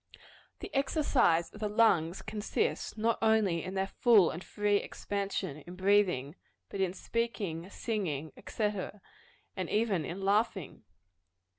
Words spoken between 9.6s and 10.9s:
even in laughing.